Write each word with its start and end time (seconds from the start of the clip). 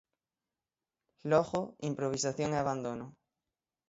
Logo, 1.31 1.59
improvisación 1.89 2.49
e 2.53 2.57
abandono. 2.59 3.07